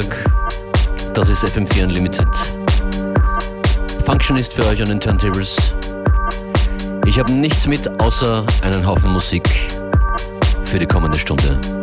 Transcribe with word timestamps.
Nachmittag. 0.00 1.12
Das 1.14 1.28
ist 1.28 1.44
FM4 1.44 1.84
Unlimited. 1.84 2.28
Function 4.04 4.36
ist 4.36 4.52
für 4.52 4.66
euch 4.66 4.80
an 4.80 4.88
den 4.88 5.00
Turntables. 5.00 5.74
Ich 7.06 7.18
habe 7.18 7.32
nichts 7.32 7.66
mit 7.66 7.88
außer 8.00 8.44
einen 8.62 8.86
Haufen 8.86 9.12
Musik 9.12 9.48
für 10.64 10.78
die 10.78 10.86
kommende 10.86 11.18
Stunde. 11.18 11.79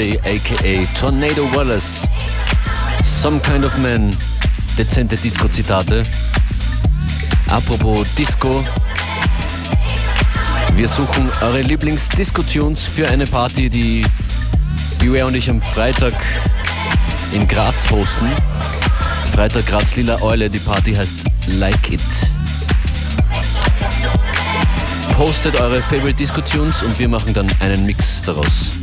Aka 0.00 0.86
Tornado 0.98 1.46
Wallace. 1.54 2.08
Some 3.04 3.38
Kind 3.40 3.64
of 3.64 3.76
Man. 3.78 4.16
Dezente 4.78 5.16
Disco-Zitate. 5.16 6.04
Apropos 7.48 8.06
Disco. 8.16 8.64
Wir 10.74 10.88
suchen 10.88 11.30
eure 11.42 11.60
Lieblings-Disco-Tunes 11.60 12.84
für 12.84 13.08
eine 13.08 13.26
Party, 13.26 13.68
die 13.68 14.06
Beware 14.98 15.26
und 15.26 15.34
ich 15.34 15.50
am 15.50 15.60
Freitag 15.60 16.14
in 17.32 17.46
Graz 17.46 17.90
hosten. 17.90 18.30
Freitag 19.34 19.66
Graz 19.66 19.96
Lila 19.96 20.22
Eule, 20.22 20.48
die 20.48 20.60
Party 20.60 20.94
heißt 20.94 21.18
Like 21.58 21.90
It. 21.90 22.00
Postet 25.14 25.56
eure 25.56 25.82
Favorite 25.82 26.24
Tunes 26.50 26.82
und 26.82 26.98
wir 26.98 27.08
machen 27.08 27.34
dann 27.34 27.50
einen 27.60 27.84
Mix 27.84 28.22
daraus. 28.22 28.79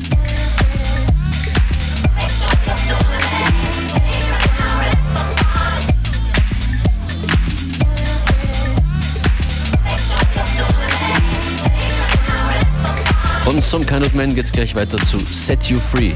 Von 13.58 13.64
Some 13.64 13.86
Kind 13.86 14.06
of 14.06 14.14
Man 14.14 14.36
geht's 14.36 14.52
gleich 14.52 14.76
weiter 14.76 15.00
zu 15.04 15.18
Set 15.18 15.64
You 15.64 15.80
Free. 15.80 16.12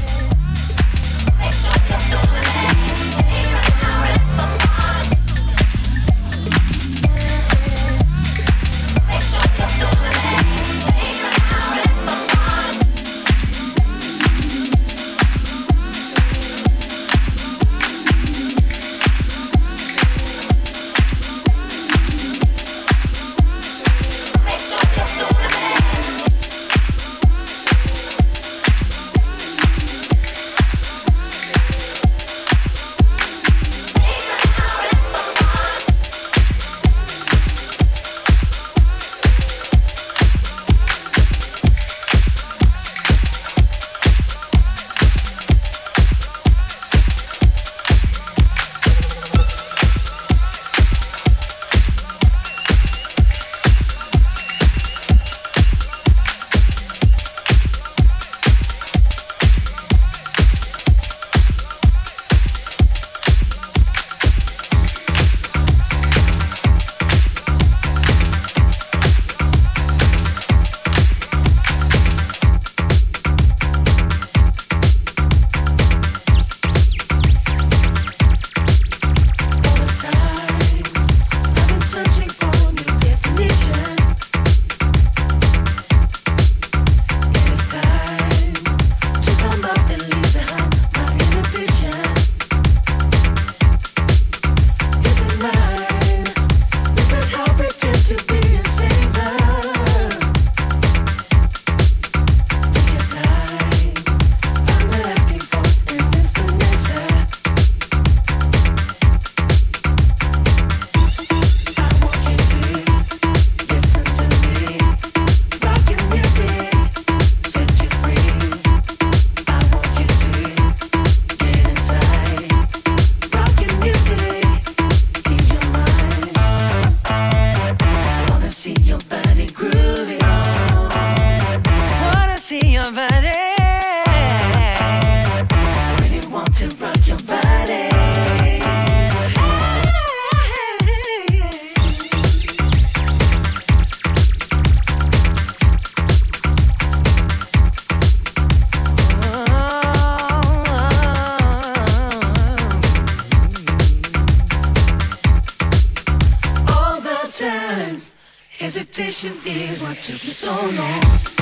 connection 159.22 159.52
is 159.70 159.82
what 159.82 159.96
took 159.98 160.24
me 160.24 160.30
so 160.30 160.50
long. 160.50 161.41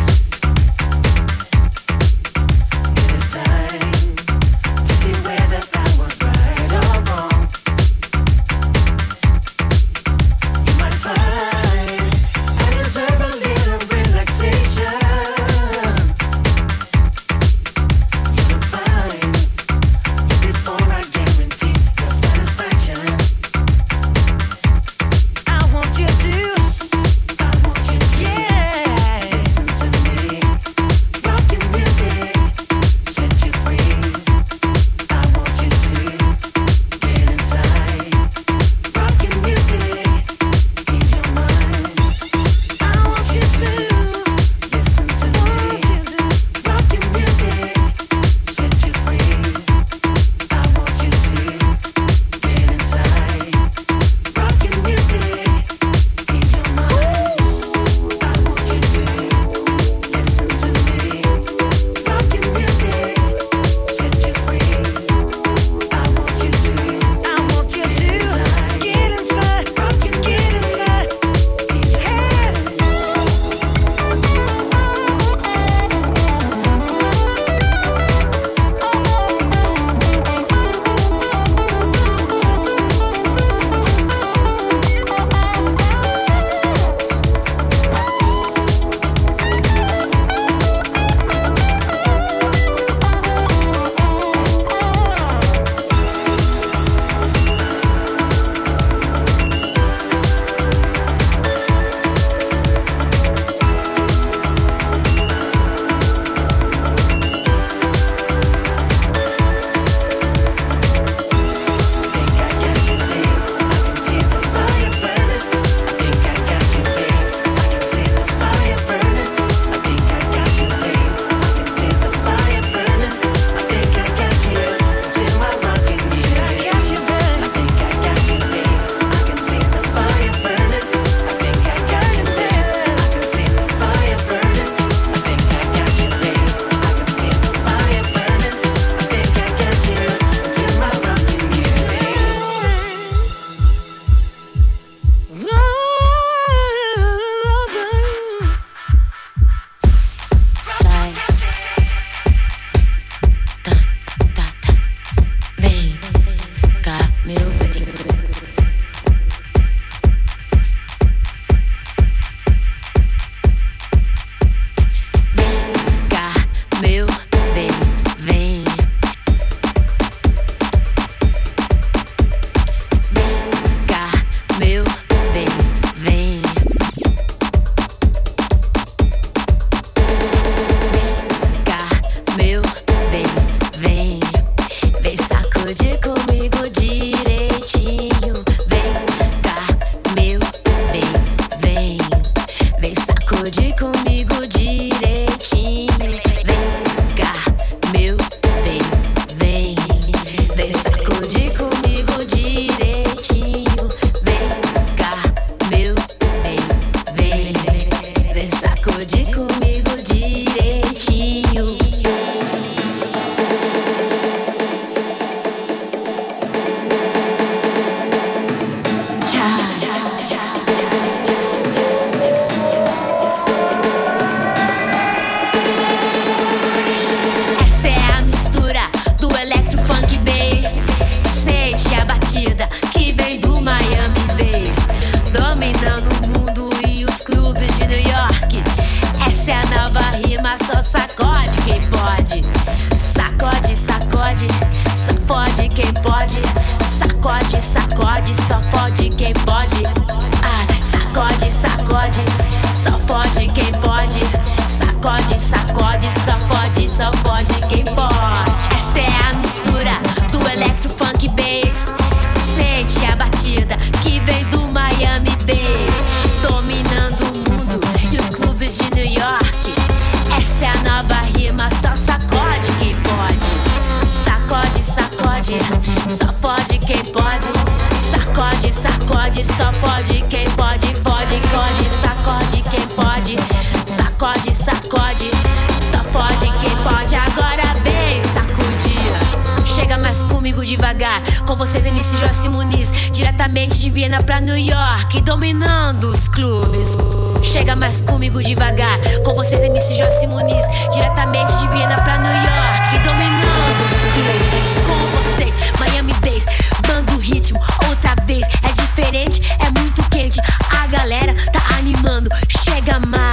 mas 290.10 290.24
comigo 290.24 290.66
devagar. 290.66 291.22
Com 291.46 291.54
vocês, 291.54 291.86
MC 291.86 292.16
Joyce 292.16 292.48
Muniz, 292.48 292.90
diretamente 293.12 293.78
de 293.78 293.90
Viena 293.90 294.20
pra 294.20 294.40
New 294.40 294.58
York, 294.58 295.20
dominando 295.20 296.08
os 296.08 296.26
clubes. 296.26 296.98
Chega 297.44 297.76
mais 297.76 298.00
comigo 298.00 298.42
devagar. 298.42 298.98
Com 299.24 299.34
vocês, 299.34 299.62
MC 299.62 299.94
Joyce 299.94 300.26
Muniz, 300.26 300.66
diretamente 300.92 301.56
de 301.58 301.68
Viena 301.68 301.94
pra 302.02 302.18
New 302.18 302.32
York, 302.32 302.98
dominando 303.04 303.82
os 303.88 304.00
clubes. 304.12 304.66
Com 304.88 305.16
vocês, 305.16 305.54
Miami 305.78 306.12
Bass, 306.14 306.44
bando 306.88 307.16
ritmo, 307.16 307.60
outra 307.88 308.16
vez. 308.26 308.44
É 308.64 308.82
diferente, 308.82 309.40
é 309.60 309.78
muito 309.78 310.02
quente. 310.10 310.40
A 310.76 310.88
galera 310.88 311.32
tá 311.52 311.76
animando, 311.78 312.28
chega 312.48 312.98
mais. 312.98 313.29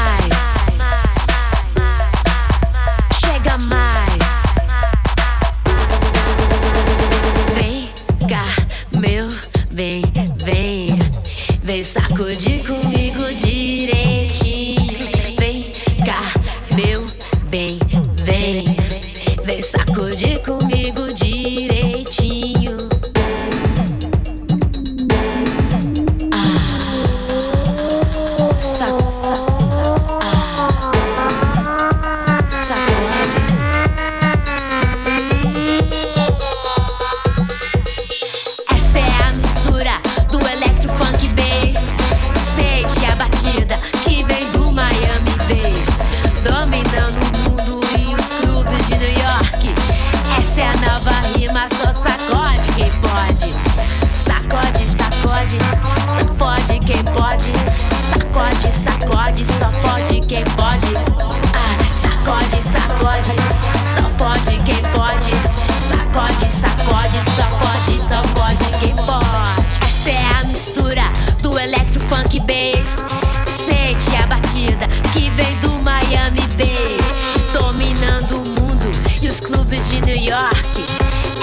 de 79.90 80.02
New 80.02 80.16
York. 80.16 80.86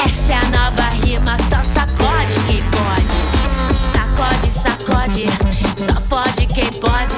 Essa 0.04 0.32
é 0.32 0.36
a 0.36 0.44
nova 0.44 0.88
rima, 1.02 1.36
só 1.38 1.62
sacode 1.62 2.34
quem 2.46 2.62
pode. 2.70 3.80
Sacode, 3.80 4.50
sacode, 4.50 5.26
só 5.76 6.00
pode 6.08 6.46
quem 6.46 6.70
pode. 6.80 7.16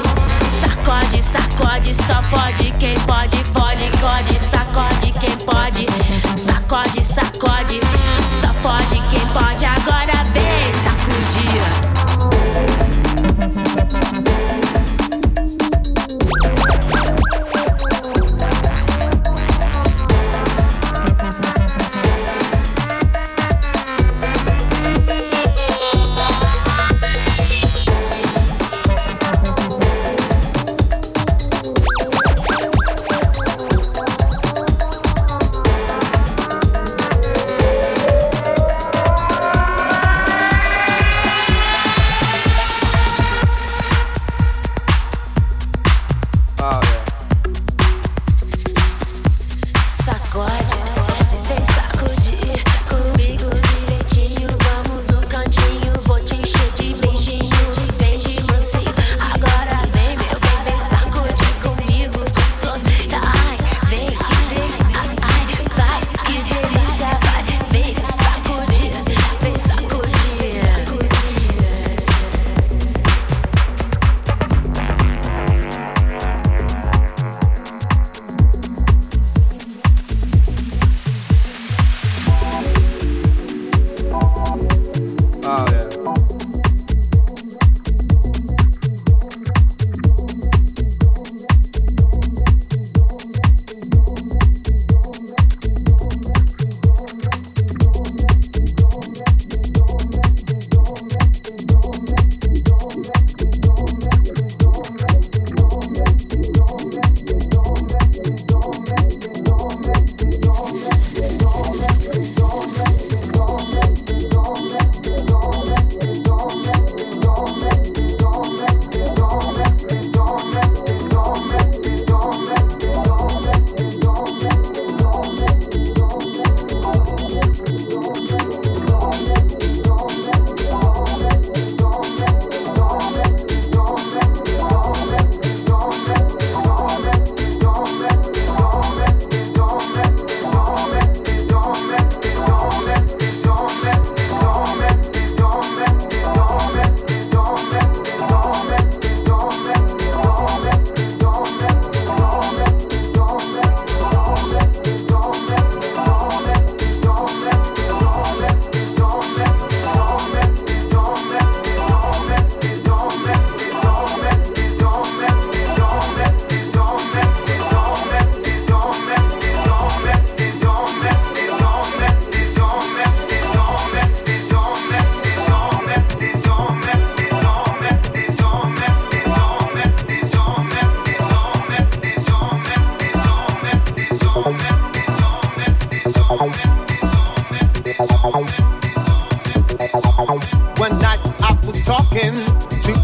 Sacode, 0.60 1.22
sacode, 1.22 1.94
só 1.94 2.22
pode 2.30 2.72
quem 2.78 2.94
pode. 3.00 3.36
Pode, 3.52 3.90
pode, 3.98 4.38
sacode 4.38 5.12
quem 5.18 5.36
pode. 5.38 5.86
Sacode, 6.36 7.04
sacode, 7.04 7.80
só 8.40 8.52
pode 8.62 9.00
quem 9.08 9.26
pode. 9.28 9.64
Agora 9.64 10.15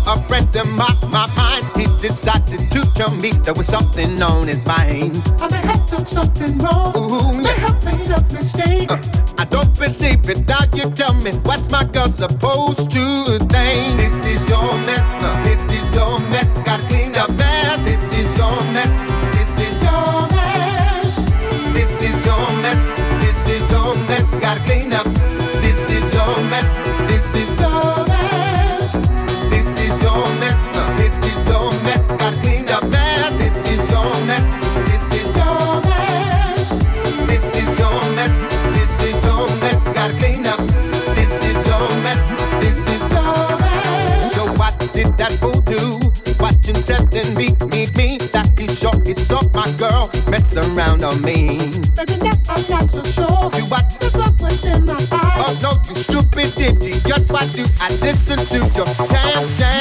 a 0.06 0.28
friend 0.28 0.46
of 0.56 0.68
my, 0.76 0.88
my 1.10 1.26
mind. 1.36 1.64
He 1.76 1.86
decided 2.00 2.70
to 2.70 2.80
tell 2.94 3.14
me 3.16 3.30
there 3.44 3.54
was 3.54 3.66
something 3.66 4.20
on 4.22 4.48
his 4.48 4.64
mind. 4.66 5.20
I 5.40 5.48
may 5.50 5.56
have 5.66 5.86
done 5.88 6.06
something 6.06 6.58
wrong. 6.58 6.92
Ooh, 6.96 7.36
yeah. 7.36 7.42
May 7.42 7.58
have 7.60 7.84
made 7.84 8.10
a 8.10 8.20
mistake. 8.32 8.90
Uh, 8.90 8.98
I 9.38 9.44
don't 9.44 9.74
believe 9.78 10.28
it. 10.28 10.46
Now 10.46 10.64
you 10.74 10.90
tell 10.90 11.14
me 11.14 11.32
what's 11.44 11.70
my 11.70 11.84
girl 11.84 12.08
supposed 12.08 12.90
to 12.92 13.38
think? 13.50 13.98
This 13.98 14.26
is 14.26 14.48
your 14.48 14.70
mess. 14.86 15.16
Uh, 15.20 15.40
this 15.42 15.60
is 15.72 15.94
your 15.94 16.18
mess. 16.30 16.62
Gotta 16.62 16.86
clean 16.86 17.01
mess 50.54 50.76
around 50.76 51.04
on 51.04 51.20
me. 51.22 51.58
Baby, 51.96 52.16
now 52.22 52.32
I'm 52.48 52.68
not 52.68 52.90
so 52.90 53.02
sure. 53.02 53.50
You 53.54 53.66
watch 53.68 53.98
the 53.98 54.10
what's 54.38 54.64
in 54.64 54.84
my 54.84 54.96
oh, 55.12 55.20
eyes. 55.22 55.64
Oh 55.64 55.76
no, 55.76 55.88
you 55.88 55.94
stupid 55.94 56.58
idiot. 56.58 57.02
Just 57.06 57.32
why 57.32 57.46
do 57.46 57.64
I 57.80 57.88
listen 58.00 58.38
to 58.38 58.58
your 58.76 58.86
jam 59.08 59.48
jam 59.58 59.71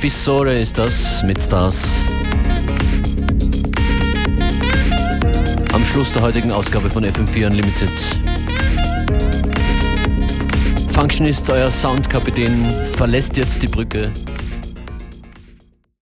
Fissore 0.00 0.56
ist 0.56 0.78
das 0.78 1.24
mit 1.24 1.42
Stars. 1.42 2.04
Am 5.72 5.84
Schluss 5.84 6.12
der 6.12 6.22
heutigen 6.22 6.52
Ausgabe 6.52 6.88
von 6.88 7.04
FM4 7.04 7.46
Unlimited. 7.48 7.90
Functionist, 10.92 11.50
euer 11.50 11.72
Soundkapitän, 11.72 12.70
verlässt 12.94 13.36
jetzt 13.36 13.60
die 13.60 13.66
Brücke 13.66 14.12